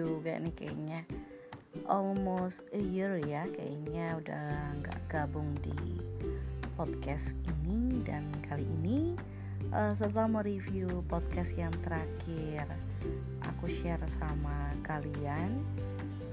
[0.00, 1.00] juga nih kayaknya.
[1.86, 4.48] Almost a year ya kayaknya udah
[4.80, 6.00] nggak gabung di
[6.74, 9.14] podcast ini dan kali ini
[9.70, 12.64] uh, setelah mereview podcast yang terakhir
[13.44, 15.60] aku share sama kalian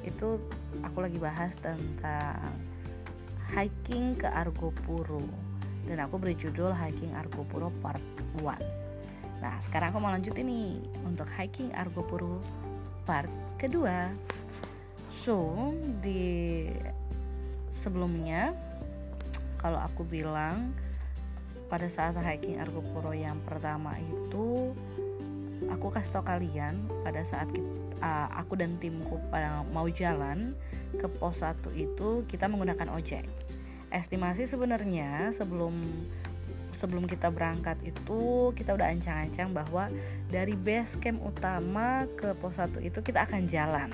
[0.07, 0.39] itu
[0.81, 2.55] aku lagi bahas tentang
[3.51, 5.21] hiking ke Argopuro.
[5.87, 8.03] Dan aku beri judul hiking Argopuro part
[8.43, 8.87] 1
[9.39, 12.41] Nah sekarang aku mau lanjut ini untuk hiking Argopuro
[13.07, 14.11] part kedua.
[15.23, 15.71] So
[16.03, 16.67] di
[17.71, 18.51] sebelumnya
[19.57, 20.75] kalau aku bilang
[21.71, 24.75] pada saat hiking Argopuro yang pertama itu
[25.67, 30.53] aku kasih tau kalian pada saat kita, aku dan timku pada mau jalan
[30.95, 33.25] ke pos 1 itu kita menggunakan ojek.
[33.91, 35.73] Estimasi sebenarnya sebelum
[36.77, 39.89] sebelum kita berangkat itu kita udah ancang-ancang bahwa
[40.29, 43.89] dari base camp utama ke pos 1 itu kita akan jalan.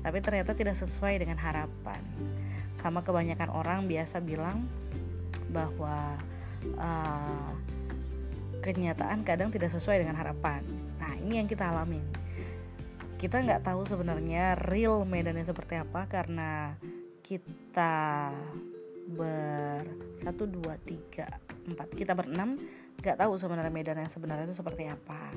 [0.00, 2.00] Tapi ternyata tidak sesuai dengan harapan.
[2.80, 4.64] Sama kebanyakan orang biasa bilang
[5.52, 6.16] bahwa
[6.80, 7.52] uh,
[8.64, 10.64] kenyataan kadang tidak sesuai dengan harapan.
[10.96, 12.04] Nah ini yang kita alamin.
[13.20, 16.76] Kita nggak tahu sebenarnya real medannya seperti apa karena
[17.24, 18.32] kita
[19.12, 19.84] ber
[20.16, 21.28] satu dua tiga
[21.68, 21.92] empat.
[21.92, 22.56] Kita berenam
[23.00, 25.32] nggak tahu sebenarnya medan yang sebenarnya itu seperti apa.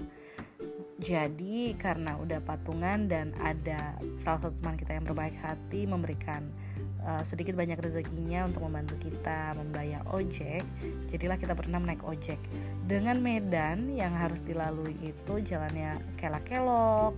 [0.97, 6.49] Jadi karena udah patungan dan ada salah satu teman kita yang berbaik hati memberikan
[7.05, 10.65] uh, sedikit banyak rezekinya untuk membantu kita membayar ojek
[11.13, 12.41] jadilah kita berenam naik ojek.
[12.89, 17.13] Dengan medan yang harus dilalui itu jalannya kelak-kelok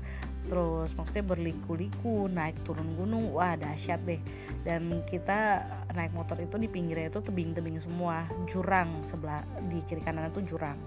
[0.47, 4.21] terus maksudnya berliku-liku naik turun gunung wah dahsyat deh.
[4.63, 10.31] Dan kita naik motor itu di pinggirnya itu tebing-tebing semua jurang sebelah di kiri kanan
[10.31, 10.77] itu jurang.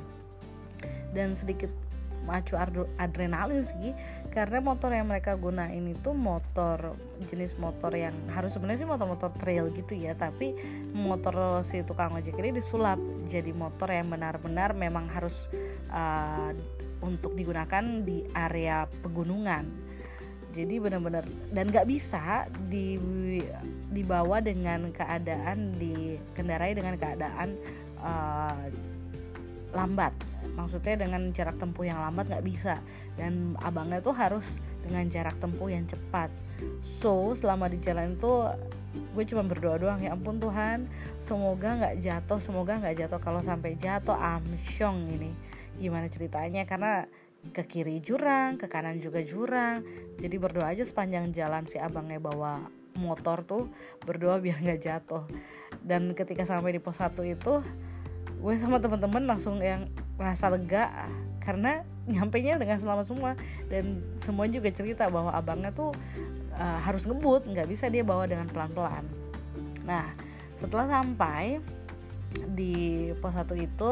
[1.12, 1.69] Dan sedikit
[2.23, 2.55] macu
[2.97, 3.92] adrenalin sih
[4.30, 6.95] karena motor yang mereka gunain itu motor
[7.28, 10.55] jenis motor yang harus sebenarnya sih motor-motor trail gitu ya tapi
[10.95, 15.51] motor si tukang ojek ini disulap jadi motor yang benar-benar memang harus
[15.90, 16.55] uh,
[17.02, 19.67] untuk digunakan di area pegunungan.
[20.52, 23.01] Jadi benar-benar dan nggak bisa di
[23.89, 27.57] dibawa dengan keadaan dikendarai dengan keadaan
[28.01, 28.68] uh,
[29.73, 30.13] lambat.
[30.52, 32.77] Maksudnya dengan jarak tempuh yang lambat nggak bisa.
[33.17, 36.29] Dan abangnya tuh harus dengan jarak tempuh yang cepat.
[36.84, 38.33] So selama di jalan itu
[38.92, 40.84] gue cuma berdoa doang ya ampun Tuhan
[41.24, 43.20] semoga nggak jatuh semoga nggak jatuh.
[43.24, 45.33] Kalau sampai jatuh amsyong ini
[45.83, 47.11] gimana ceritanya karena
[47.51, 49.83] ke kiri jurang, ke kanan juga jurang.
[50.23, 52.63] Jadi berdoa aja sepanjang jalan si abangnya bawa
[52.95, 53.67] motor tuh
[54.07, 55.27] berdoa biar nggak jatuh.
[55.83, 57.59] Dan ketika sampai di pos 1 itu
[58.43, 61.11] gue sama temen-temen langsung yang merasa lega
[61.43, 63.33] karena nyampe nya dengan selamat semua
[63.70, 65.95] dan semua juga cerita bahwa abangnya tuh
[66.59, 69.07] uh, harus ngebut nggak bisa dia bawa dengan pelan-pelan
[69.87, 70.11] nah
[70.59, 71.63] setelah sampai
[72.55, 73.91] di pos 1 itu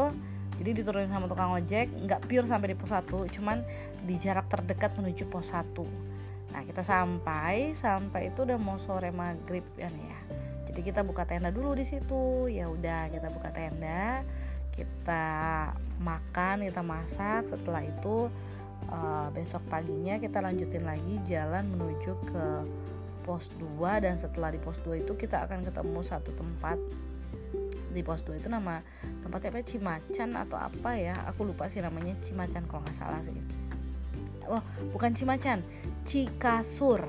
[0.61, 3.65] jadi diturunin sama tukang ojek nggak pure sampai di pos 1 cuman
[4.05, 5.65] di jarak terdekat menuju pos 1
[6.53, 10.19] nah kita sampai sampai itu udah mau sore maghrib kan ya.
[10.71, 12.47] Jadi kita buka tenda dulu di situ.
[12.47, 14.23] Ya udah kita buka tenda
[14.71, 15.27] kita
[15.99, 17.43] makan kita masak.
[17.51, 18.31] Setelah itu
[18.87, 22.47] uh, besok paginya kita lanjutin lagi jalan menuju ke
[23.27, 26.79] pos 2 dan setelah di pos 2 itu kita akan ketemu satu tempat
[27.91, 28.81] di pos 2 itu nama
[29.27, 31.15] tempatnya apa Cimacan atau apa ya?
[31.35, 33.35] Aku lupa sih namanya Cimacan kalau nggak salah sih.
[34.47, 34.63] Oh
[34.95, 35.63] bukan Cimacan
[36.07, 37.05] Cikasur.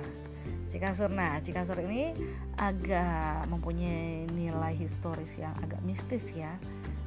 [0.69, 1.09] Cikasur.
[1.13, 2.13] Nah Cikasur ini
[2.57, 6.53] agak mempunyai nilai historis yang agak mistis ya.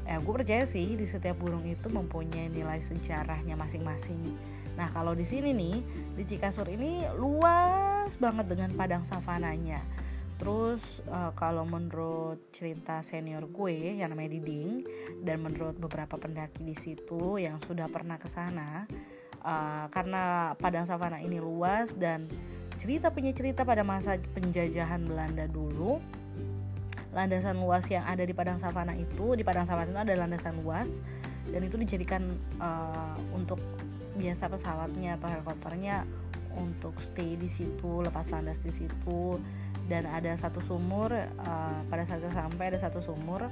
[0.05, 4.37] Eh, gue percaya sih di setiap burung itu mempunyai nilai sejarahnya masing-masing.
[4.77, 5.77] Nah kalau di sini nih
[6.13, 9.81] di Cikasur ini luas banget dengan padang savananya
[10.35, 14.83] Terus uh, kalau menurut cerita senior gue yang namanya Diding
[15.23, 18.85] dan menurut beberapa pendaki di situ yang sudah pernah ke sana
[19.45, 22.27] uh, karena padang savana ini luas dan
[22.81, 26.03] cerita punya cerita pada masa penjajahan Belanda dulu
[27.15, 30.99] landasan luas yang ada di padang savana itu di padang savana itu ada landasan luas
[31.47, 33.63] dan itu dijadikan uh, untuk
[34.19, 36.03] biasa pesawatnya atau helikopternya
[36.55, 39.39] untuk stay di situ lepas landas di situ
[39.85, 43.49] dan ada satu sumur uh, pada saat kita sampai ada satu sumur.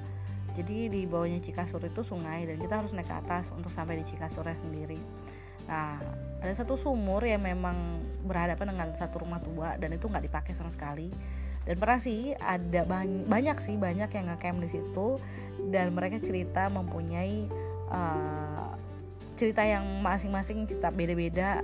[0.53, 4.05] Jadi di bawahnya Cikasur itu sungai dan kita harus naik ke atas untuk sampai di
[4.05, 5.01] Cikasurnya sendiri.
[5.69, 5.97] Nah
[6.43, 10.69] ada satu sumur yang memang berhadapan dengan satu rumah tua dan itu nggak dipakai sama
[10.69, 11.09] sekali.
[11.63, 15.09] Dan pernah sih ada banyak, banyak sih banyak yang ngecamp di situ
[15.71, 17.47] dan mereka cerita mempunyai
[17.87, 18.75] uh,
[19.39, 21.63] cerita yang masing-masing cerita beda-beda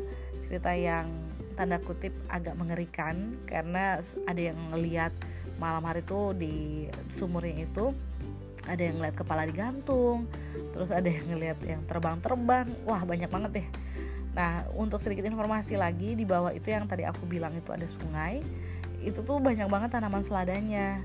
[0.48, 1.27] cerita yang
[1.58, 3.98] tanda kutip agak mengerikan karena
[4.30, 5.10] ada yang ngelihat
[5.58, 6.86] malam hari tuh di
[7.18, 7.90] sumurnya itu
[8.62, 10.30] ada yang ngeliat kepala digantung
[10.70, 12.70] terus ada yang ngeliat yang terbang-terbang.
[12.86, 13.68] Wah banyak banget deh.
[14.38, 18.38] Nah untuk sedikit informasi lagi di bawah itu yang tadi aku bilang itu ada sungai
[19.02, 21.02] itu tuh banyak banget tanaman seladanya.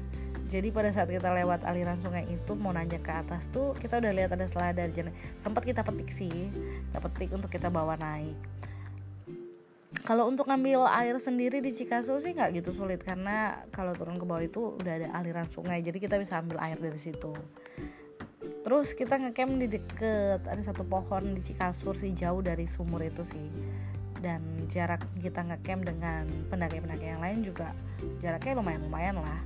[0.54, 4.14] Jadi pada saat kita lewat aliran sungai itu mau nanjak ke atas tuh kita udah
[4.14, 4.86] lihat ada selada
[5.42, 6.54] sempat kita petik sih
[6.94, 8.38] kita petik untuk kita bawa naik
[10.02, 14.26] kalau untuk ngambil air sendiri di Cikasur sih nggak gitu sulit karena kalau turun ke
[14.26, 17.32] bawah itu udah ada aliran sungai jadi kita bisa ambil air dari situ.
[18.64, 23.22] Terus kita ngecamp di deket ada satu pohon di Cikasur sih jauh dari sumur itu
[23.22, 23.48] sih.
[24.18, 24.40] Dan
[24.72, 27.76] jarak kita ngecamp dengan pendaki-pendaki yang lain juga
[28.24, 29.40] jaraknya lumayan-lumayan lah.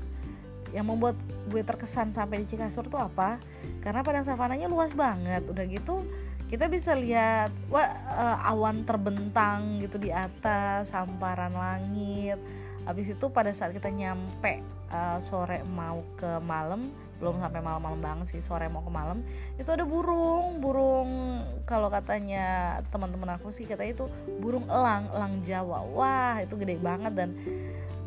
[0.70, 1.16] Yang membuat
[1.50, 3.42] gue terkesan sampai di Cikasur tuh apa?
[3.82, 6.06] Karena padang savananya luas banget udah gitu
[6.48, 12.40] kita bisa lihat wah uh, awan terbentang gitu di atas hamparan langit.
[12.88, 18.38] Habis itu pada saat kita nyampe uh, sore mau ke malam belum sampai malam-malam banget
[18.38, 19.20] sih sore mau ke malam
[19.60, 20.64] itu ada burung.
[20.64, 24.06] Burung kalau katanya teman-teman aku sih katanya itu
[24.40, 25.84] burung elang elang Jawa.
[25.84, 27.12] Wah itu gede banget.
[27.12, 27.36] Dan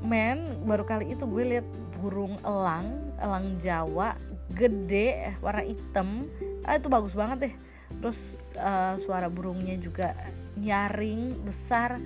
[0.00, 1.66] men baru kali itu gue lihat
[2.00, 4.16] burung elang elang Jawa
[4.56, 6.25] gede warna hitam.
[6.64, 7.54] Ah, itu bagus banget deh
[8.00, 10.17] terus uh, suara burungnya juga
[10.56, 12.00] nyaring besar.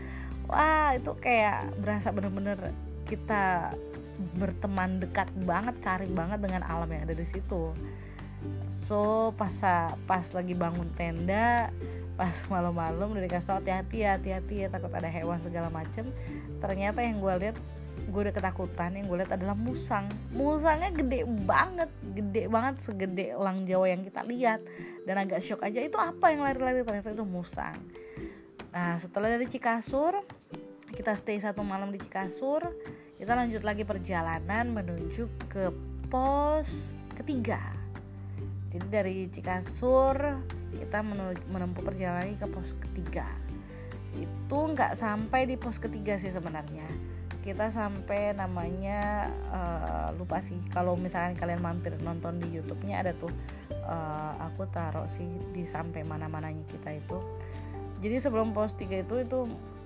[0.45, 2.75] Wah itu kayak berasa bener-bener
[3.09, 3.73] kita
[4.39, 7.73] berteman dekat banget cari banget dengan alam yang ada di situ.
[8.69, 9.55] So pas
[10.05, 11.73] pas lagi bangun tenda
[12.15, 16.11] pas malam-malam udah dikasih tau hati-hati hati-hati ya takut ada hewan segala macem.
[16.63, 17.57] Ternyata yang gue lihat
[18.15, 20.07] gue udah ketakutan yang gue lihat adalah musang.
[20.31, 24.63] Musangnya gede banget gede banget segede elang jawa yang kita lihat.
[25.03, 26.87] Dan agak shock aja itu apa yang lari-lari?
[26.87, 27.75] Ternyata itu musang.
[28.71, 30.23] Nah setelah dari Cikasur
[30.95, 32.71] kita stay satu malam di Cikasur.
[33.19, 35.75] Kita lanjut lagi perjalanan menuju ke
[36.07, 37.59] pos ketiga.
[38.71, 40.39] Jadi dari Cikasur
[40.71, 41.03] kita
[41.51, 43.27] menempuh perjalanan ke pos ketiga.
[44.15, 47.14] Itu nggak sampai di pos ketiga sih sebenarnya
[47.45, 50.57] kita sampai namanya uh, lupa sih.
[50.73, 53.29] Kalau misalkan kalian mampir nonton di YouTube-nya ada tuh
[53.85, 57.21] uh, aku taruh sih di sampai mana-mananya kita itu.
[58.01, 59.39] Jadi sebelum pos 3 itu itu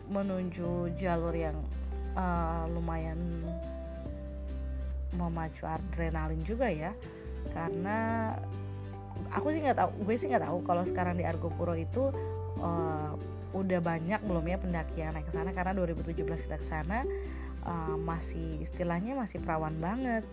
[0.07, 1.59] menuju jalur yang
[2.15, 3.19] uh, lumayan
[5.19, 6.95] memacu adrenalin juga ya.
[7.51, 8.31] Karena
[9.35, 12.15] aku sih nggak tahu gue sih nggak tahu kalau sekarang di Argopuro itu
[12.63, 13.19] uh,
[13.51, 15.51] udah banyak belum ya pendakian naik ke sana.
[15.51, 17.03] Karena 2017 kita ke sana
[17.69, 20.25] uh, masih istilahnya masih perawan banget.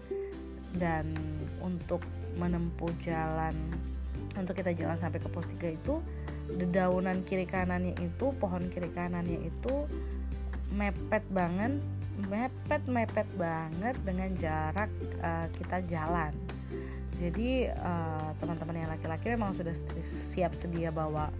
[0.75, 1.11] Dan
[1.59, 2.03] untuk
[2.39, 3.55] menempuh jalan
[4.35, 6.03] untuk kita jalan sampai ke pos 3 itu
[6.59, 9.87] dedaunan kiri kanannya itu pohon kiri kanannya itu
[10.75, 11.79] mepet banget
[12.27, 16.31] mepet mepet banget dengan jarak uh, kita jalan.
[17.15, 19.71] Jadi uh, teman-teman yang laki-laki memang sudah
[20.03, 21.31] siap sedia bawa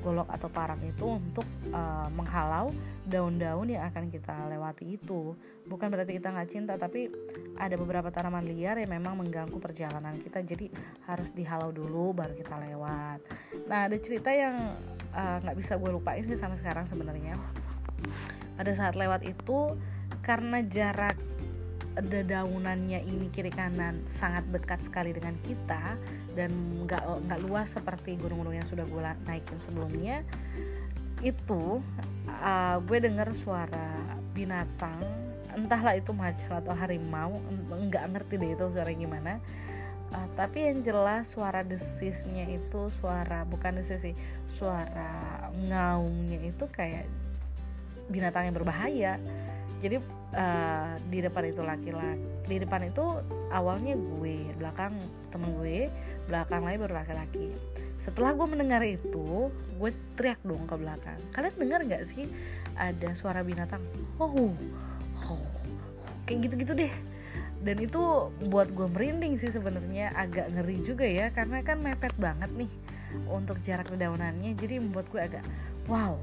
[0.00, 2.70] golok atau parang itu untuk uh, menghalau
[3.06, 5.34] daun-daun yang akan kita lewati itu.
[5.66, 7.10] Bukan berarti kita nggak cinta tapi
[7.56, 10.42] ada beberapa tanaman liar yang memang mengganggu perjalanan kita.
[10.42, 10.70] Jadi
[11.06, 13.18] harus dihalau dulu baru kita lewat.
[13.66, 14.54] Nah ada cerita yang
[15.14, 17.38] eh, nggak uh, bisa gue lupain sih sampai sekarang sebenarnya.
[18.58, 19.74] Pada saat lewat itu
[20.22, 21.16] karena jarak
[21.96, 25.96] dedaunannya ini kiri kanan sangat dekat sekali dengan kita
[26.36, 26.52] dan
[26.84, 30.20] nggak nggak luas seperti gunung-gunung yang sudah gue naikin sebelumnya
[31.24, 31.80] itu
[32.28, 33.96] uh, gue dengar suara
[34.36, 35.00] binatang
[35.56, 37.40] entahlah itu macan atau harimau
[37.72, 39.40] nggak ngerti deh itu suara gimana.
[40.12, 44.14] Uh, tapi yang jelas suara desisnya itu suara bukan desis sih
[44.54, 47.08] suara ngaungnya itu kayak
[48.12, 49.16] binatang yang berbahaya.
[49.80, 49.96] Jadi
[50.36, 53.04] uh, di depan itu laki-laki di depan itu
[53.50, 54.94] awalnya gue belakang
[55.34, 55.90] temen gue
[56.26, 57.54] belakang lagi baru laki-laki.
[58.02, 61.18] Setelah gue mendengar itu gue teriak dong ke belakang.
[61.34, 62.30] Kalian dengar nggak sih
[62.78, 63.82] ada suara binatang?
[64.22, 64.54] Oh,
[65.26, 65.46] oh
[66.26, 66.92] kayak gitu-gitu deh.
[67.62, 70.14] Dan itu buat gue merinding sih sebenarnya.
[70.14, 72.70] Agak ngeri juga ya karena kan mepet banget nih
[73.30, 75.44] untuk jarak kedaunannya jadi membuat gue agak
[75.86, 76.18] wow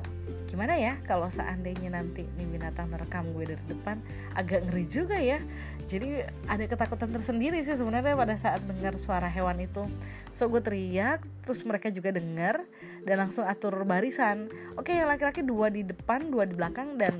[0.53, 3.97] gimana ya kalau seandainya nanti nih binatang merekam gue dari depan
[4.37, 5.41] agak ngeri juga ya.
[5.89, 9.81] Jadi ada ketakutan tersendiri sih sebenarnya pada saat dengar suara hewan itu.
[10.29, 12.61] So gue teriak terus mereka juga dengar
[13.01, 14.45] dan langsung atur barisan.
[14.77, 17.17] Oke yang laki-laki dua di depan dua di belakang dan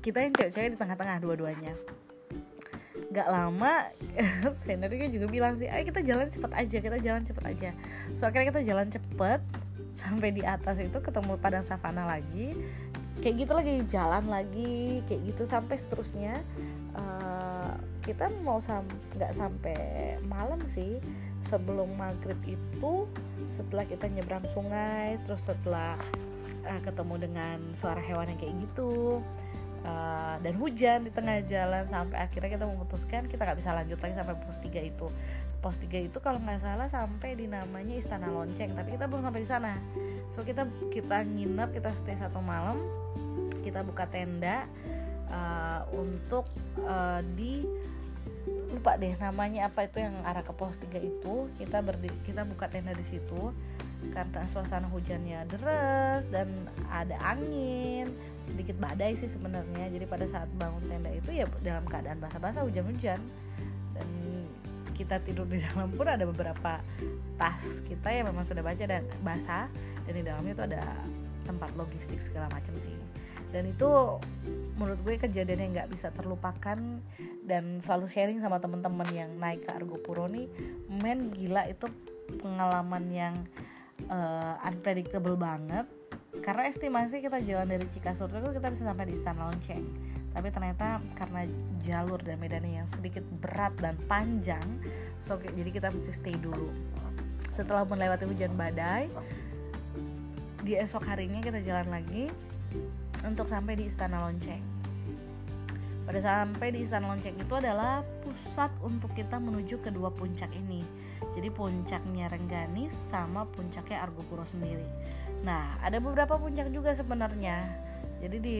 [0.00, 1.76] kita yang cewek-cewek di tengah-tengah dua-duanya.
[3.12, 3.92] Gak lama
[4.64, 7.70] seniornya juga bilang sih ayo kita jalan cepet aja kita jalan cepet aja.
[8.16, 9.44] So akhirnya kita jalan cepet
[9.92, 12.54] sampai di atas itu ketemu padang savana lagi.
[13.20, 16.34] Kayak gitu lagi jalan lagi kayak gitu sampai seterusnya.
[16.96, 19.78] Uh, kita mau sam nggak sampai
[20.24, 20.98] malam sih.
[21.40, 23.08] Sebelum maghrib itu
[23.56, 25.96] setelah kita nyebrang sungai terus setelah
[26.64, 29.20] uh, ketemu dengan suara hewan yang kayak gitu
[29.84, 34.14] uh, dan hujan di tengah jalan sampai akhirnya kita memutuskan kita nggak bisa lanjut lagi
[34.16, 35.06] sampai pos 3 itu
[35.60, 39.40] pos 3 itu kalau nggak salah sampai di namanya Istana Lonceng tapi kita belum sampai
[39.44, 39.72] di sana.
[40.32, 42.80] So kita kita nginep kita stay satu malam
[43.60, 44.64] kita buka tenda
[45.28, 46.48] uh, untuk
[46.80, 47.62] uh, di
[48.72, 51.34] lupa deh namanya apa itu yang arah ke pos 3 itu.
[51.60, 53.52] Kita berdi kita buka tenda di situ
[54.16, 56.48] karena suasana hujannya deras dan
[56.88, 58.08] ada angin
[58.48, 59.92] sedikit badai sih sebenarnya.
[59.92, 63.20] Jadi pada saat bangun tenda itu ya dalam keadaan basah-basah hujan-hujan
[65.00, 66.84] kita tidur di dalam pun ada beberapa
[67.40, 69.72] tas kita yang memang sudah baca dan basah
[70.04, 70.82] dan di dalamnya itu ada
[71.48, 72.92] tempat logistik segala macam sih.
[73.50, 73.88] Dan itu
[74.78, 76.78] menurut gue kejadian yang nggak bisa terlupakan
[77.42, 80.46] dan selalu sharing sama temen-temen yang naik ke Argo Puro nih
[80.86, 81.90] men gila itu
[82.38, 83.34] pengalaman yang
[84.06, 85.88] uh, unpredictable banget.
[86.46, 91.02] Karena estimasi kita jalan dari Cikasur itu kita bisa sampai di Istana Lonceng tapi ternyata
[91.18, 91.42] karena
[91.82, 94.62] jalur dan medannya yang sedikit berat dan panjang
[95.18, 96.70] so jadi kita mesti stay dulu.
[97.54, 99.10] Setelah melewati hujan badai
[100.62, 102.30] di esok harinya kita jalan lagi
[103.26, 104.62] untuk sampai di Istana Lonceng.
[106.06, 110.86] Pada sampai di Istana Lonceng itu adalah pusat untuk kita menuju kedua puncak ini.
[111.36, 114.86] Jadi puncaknya Rengganis sama puncaknya Argopuro sendiri.
[115.42, 117.89] Nah ada beberapa puncak juga sebenarnya
[118.20, 118.56] jadi di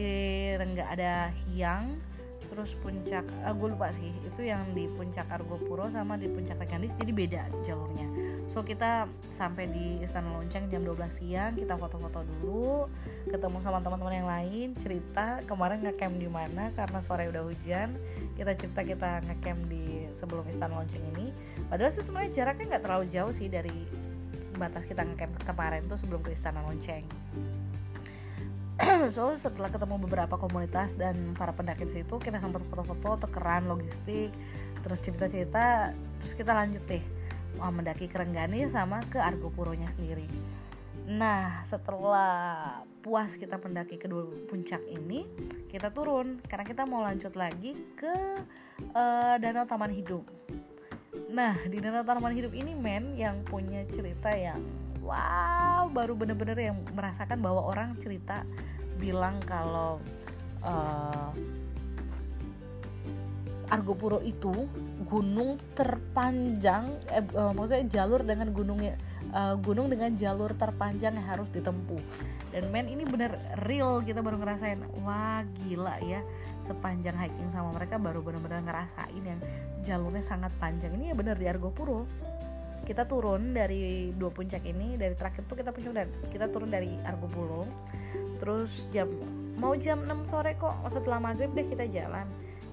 [0.57, 2.11] Rengga ada Hyang
[2.51, 6.91] terus puncak uh, gue lupa sih itu yang di puncak Argopuro sama di puncak Rengganis
[6.99, 8.09] jadi beda jalurnya.
[8.51, 9.07] So kita
[9.39, 12.91] sampai di Istana Lonceng jam 12 siang kita foto-foto dulu
[13.31, 17.95] ketemu sama teman-teman yang lain cerita kemarin ngecamp di mana karena sore udah hujan
[18.35, 21.31] kita cerita kita ngecamp di sebelum Istana Lonceng ini.
[21.71, 23.87] Padahal sih sebenarnya jaraknya nggak terlalu jauh sih dari
[24.59, 27.07] batas kita ngecamp kemarin tuh sebelum ke Istana Lonceng
[29.15, 34.31] so setelah ketemu beberapa komunitas dan para pendaki di situ kita sempat foto-foto tekeran logistik
[34.81, 35.93] terus cerita-cerita.
[36.21, 37.03] Terus kita lanjut deh
[37.59, 40.25] mendaki ke Renggani sama ke Argopuronya sendiri.
[41.11, 45.27] Nah setelah puas kita mendaki kedua puncak ini
[45.69, 46.39] kita turun.
[46.45, 48.15] Karena kita mau lanjut lagi ke
[48.95, 50.25] uh, Danau Taman Hidup.
[51.29, 54.61] Nah di Danau Taman Hidup ini men yang punya cerita yang
[55.01, 58.45] wow baru bener-bener yang merasakan bahwa orang cerita
[59.01, 59.97] bilang kalau
[60.61, 61.33] uh,
[63.71, 64.51] Argopuro itu
[65.07, 68.99] gunung terpanjang eh, uh, maksudnya jalur dengan gunungnya
[69.31, 72.03] uh, gunung dengan jalur terpanjang yang harus ditempuh.
[72.51, 73.31] Dan men ini bener
[73.63, 76.19] real kita baru ngerasain wah gila ya
[76.67, 79.39] sepanjang hiking sama mereka baru bener-bener ngerasain yang
[79.87, 80.91] jalurnya sangat panjang.
[80.99, 82.03] Ini ya bener di Argopuro
[82.91, 86.91] kita turun dari dua puncak ini dari terakhir tuh kita puncak dan kita turun dari
[87.07, 87.63] Argopuro
[88.35, 89.07] terus jam
[89.55, 92.25] mau jam 6 sore kok setelah maghrib deh kita jalan.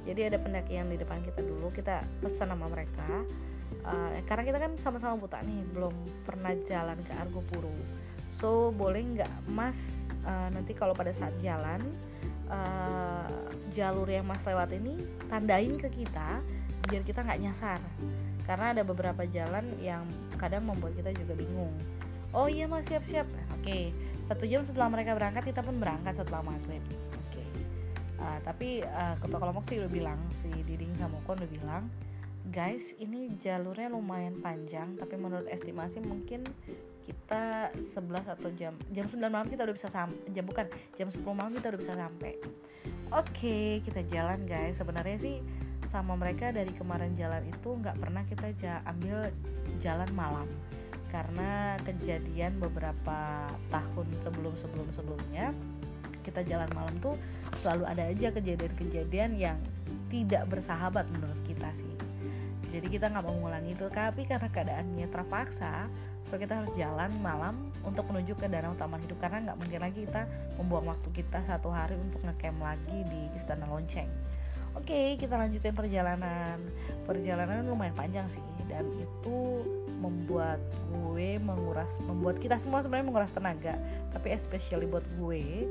[0.09, 3.05] Jadi ada pendaki yang di depan kita dulu kita pesan sama mereka.
[3.85, 5.93] Uh, karena kita kan sama-sama buta nih belum
[6.25, 7.69] pernah jalan ke Argopuro
[8.39, 9.77] so boleh nggak mas
[10.23, 11.83] uh, nanti kalau pada saat jalan
[12.47, 13.27] uh,
[13.75, 14.95] jalur yang mas lewat ini
[15.27, 16.39] tandain ke kita
[16.89, 17.81] biar kita nggak nyasar
[18.49, 20.09] karena ada beberapa jalan yang
[20.41, 21.77] kadang membuat kita juga bingung.
[22.33, 23.29] Oh iya mas siap-siap.
[23.61, 23.61] Oke.
[23.61, 23.85] Okay.
[24.29, 26.81] satu jam setelah mereka berangkat kita pun berangkat setelah maghrib.
[26.81, 27.29] Oke.
[27.29, 27.49] Okay.
[28.17, 31.85] uh, tapi uh, ketua kelompok sih udah bilang si Diding sama Kon udah bilang
[32.49, 36.49] guys ini jalurnya lumayan panjang tapi menurut estimasi mungkin
[37.05, 40.65] kita 11 atau jam jam 9 malam kita udah bisa sampai jam bukan
[40.97, 42.33] jam 10 malam kita udah bisa sampai.
[43.13, 44.77] Oke okay, kita jalan guys.
[44.77, 45.37] Sebenarnya sih
[45.89, 48.53] sama mereka dari kemarin jalan itu nggak pernah kita
[48.85, 49.33] ambil
[49.81, 50.49] jalan malam.
[51.09, 55.57] Karena kejadian beberapa tahun sebelum sebelum sebelumnya
[56.21, 57.17] kita jalan malam tuh
[57.65, 59.57] selalu ada aja kejadian-kejadian yang
[60.13, 61.95] tidak bersahabat menurut kita sih.
[62.69, 65.89] Jadi kita nggak mau mengulangi itu tapi karena keadaannya terpaksa
[66.29, 69.17] so kita harus jalan malam untuk menuju ke danau taman hidup.
[69.25, 70.29] Karena nggak mungkin lagi kita
[70.61, 74.13] membuang waktu kita satu hari untuk ngecamp lagi di istana lonceng
[74.77, 76.59] Oke, okay, kita lanjutin perjalanan.
[77.09, 79.65] Perjalanan lumayan panjang sih dan itu
[79.99, 80.61] membuat
[80.93, 83.75] gue menguras, membuat kita semua sebenarnya menguras tenaga.
[84.13, 85.67] Tapi especially buat gue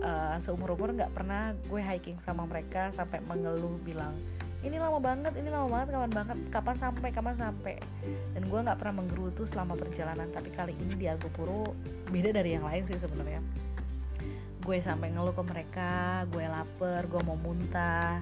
[0.00, 4.16] uh, seumur umur nggak pernah gue hiking sama mereka sampai mengeluh bilang
[4.64, 7.74] ini lama banget, ini lama banget, kapan banget, kapan sampai, kapan sampai.
[8.34, 10.26] Dan gue nggak pernah menggerutu selama perjalanan.
[10.34, 11.70] Tapi kali ini di Argopuro
[12.10, 13.38] beda dari yang lain sih sebenarnya
[14.66, 18.18] gue sampai ngeluh ke mereka gue lapar gue mau muntah.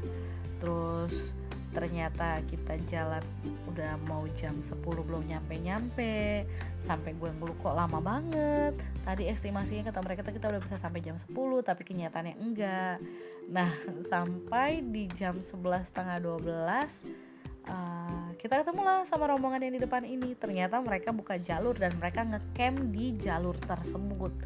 [0.60, 1.32] Terus
[1.72, 3.24] ternyata kita jalan
[3.72, 6.44] udah mau jam 10 belum nyampe-nyampe.
[6.84, 8.76] Sampai gue ngeluh kok lama banget?
[9.08, 11.32] Tadi estimasinya kata mereka kita udah bisa sampai jam 10
[11.64, 13.00] tapi kenyataannya enggak.
[13.48, 13.72] Nah
[14.12, 17.24] sampai di jam 11 setengah 12
[17.64, 20.36] Uh, kita ketemu lah sama rombongan yang di depan ini.
[20.36, 24.36] Ternyata mereka buka jalur dan mereka ngecamp di jalur tersebut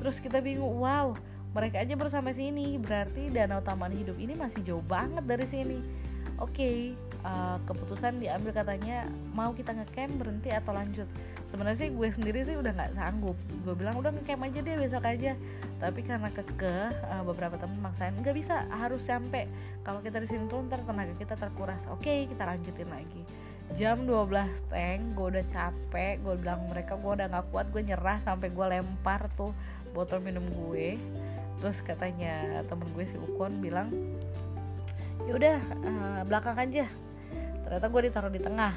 [0.00, 1.12] terus kita bingung wow
[1.52, 2.80] mereka aja baru sampai sini.
[2.80, 5.78] Berarti danau taman hidup ini masih jauh banget dari sini.
[6.40, 6.76] Oke okay,
[7.22, 9.06] uh, keputusan diambil katanya
[9.36, 11.06] mau kita ngecamp berhenti atau lanjut?
[11.52, 13.36] Sebenarnya sih gue sendiri sih udah nggak sanggup.
[13.62, 15.36] Gue bilang udah ngecamp aja deh besok aja.
[15.78, 19.46] Tapi karena kekeh uh, beberapa teman maksain nggak bisa harus sampai
[19.84, 21.84] kalau kita di sini tuh ntar tenaga kita terkuras.
[21.92, 23.22] Oke okay, kita lanjutin lagi.
[23.78, 26.14] Jam 12 tank gue udah capek.
[26.24, 29.52] Gue bilang mereka gue udah nggak kuat gue nyerah sampai gue lempar tuh
[29.92, 30.96] botol minum gue.
[31.62, 33.92] Terus katanya temen gue si Ukon bilang
[35.28, 35.56] ya udah
[35.86, 36.86] uh, belakang aja.
[37.62, 38.74] Ternyata gue ditaruh di tengah.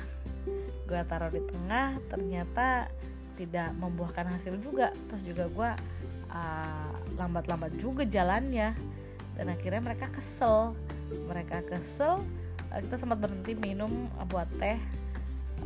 [0.86, 2.91] Gue taruh di tengah ternyata
[3.36, 4.93] tidak membuahkan hasil juga.
[5.10, 5.69] Terus juga gue
[6.29, 8.77] uh, lambat-lambat juga jalannya.
[9.36, 10.77] Dan akhirnya mereka kesel.
[11.10, 12.22] Mereka kesel
[12.69, 14.77] uh, kita sempat berhenti minum buat teh.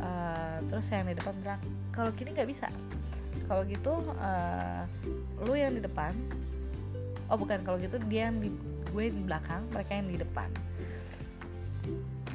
[0.00, 1.60] Uh, terus yang di depan bilang
[1.92, 2.72] kalau gini nggak bisa
[3.50, 4.86] kalau gitu uh,
[5.42, 6.14] lu yang di depan.
[7.26, 7.66] Oh bukan.
[7.66, 8.54] Kalau gitu dia yang di
[8.94, 10.46] gue di belakang mereka yang di depan.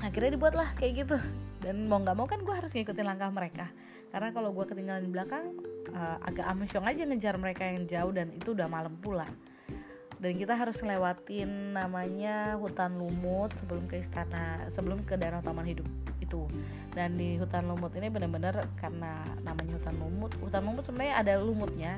[0.03, 1.17] Akhirnya dibuatlah kayak gitu.
[1.63, 3.71] Dan mau nggak mau kan gue harus ngikutin langkah mereka.
[4.11, 5.55] Karena kalau gue ketinggalan di belakang
[5.95, 9.27] uh, agak amsyong aja ngejar mereka yang jauh dan itu udah malam pula
[10.19, 15.87] dan kita harus ngelewatin namanya hutan lumut sebelum ke istana sebelum ke danau taman hidup
[16.23, 16.47] itu.
[16.95, 20.31] Dan di hutan lumut ini benar-benar karena namanya hutan lumut.
[20.39, 21.93] Hutan lumut sebenarnya ada lumutnya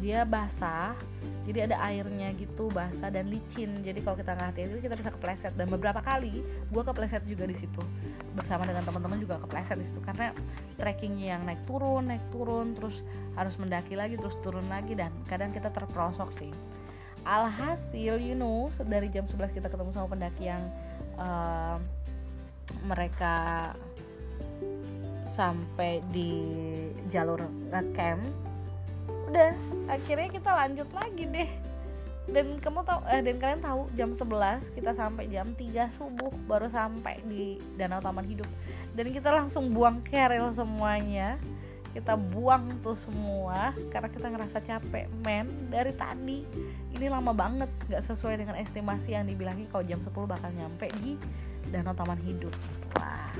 [0.00, 0.96] dia basah
[1.42, 3.82] jadi ada airnya gitu basah dan licin.
[3.82, 5.52] Jadi kalau kita nggak hati-hati kita bisa kepleset.
[5.58, 7.82] Dan beberapa kali gue kepleset juga di situ.
[8.38, 9.98] Bersama dengan teman-teman juga kepleset di situ.
[10.06, 10.30] Karena
[10.78, 13.02] trekkingnya yang naik turun naik turun terus
[13.34, 14.94] harus mendaki lagi terus turun lagi.
[14.94, 16.54] Dan kadang kita terperosok sih
[17.22, 20.62] alhasil you know dari jam 11 kita ketemu sama pendaki yang
[21.16, 21.78] uh,
[22.86, 23.70] mereka
[25.32, 26.44] sampai di
[27.08, 27.40] jalur
[27.96, 28.20] camp
[29.32, 29.56] udah
[29.88, 31.50] akhirnya kita lanjut lagi deh.
[32.22, 36.70] Dan kamu tahu eh, dan kalian tahu jam 11 kita sampai jam 3 subuh baru
[36.70, 38.46] sampai di Danau Taman Hidup.
[38.94, 41.40] Dan kita langsung buang keril semuanya
[41.92, 45.06] kita buang tuh semua karena kita ngerasa capek.
[45.20, 46.44] Men dari tadi
[46.92, 51.20] ini lama banget nggak sesuai dengan estimasi yang dibilangin kalau jam 10 bakal nyampe di
[51.68, 52.52] Danau Taman Hidup.
[52.96, 53.32] Wah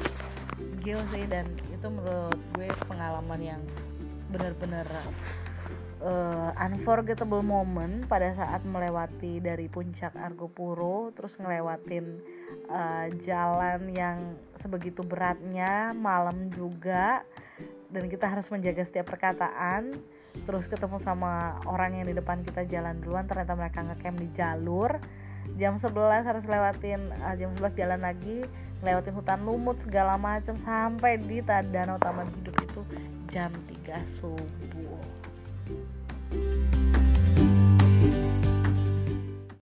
[0.84, 1.24] gila sih.
[1.24, 3.62] Dan itu menurut gue pengalaman yang
[4.32, 4.88] benar-benar
[6.02, 12.20] uh, unforgettable moment pada saat melewati dari puncak Argopuro terus ngelewatin
[12.68, 14.18] uh, jalan yang
[14.58, 17.22] sebegitu beratnya malam juga
[17.92, 20.00] dan kita harus menjaga setiap perkataan
[20.48, 23.28] terus ketemu sama orang yang di depan kita jalan duluan.
[23.28, 24.96] Ternyata mereka ngecamp di jalur.
[25.60, 25.92] Jam 11
[26.24, 28.46] harus lewatin uh, jam 11 jalan lagi
[28.82, 32.82] lewatin hutan lumut segala macam sampai di Danau Taman Hidup itu
[33.30, 33.50] jam
[33.86, 34.71] 3 subuh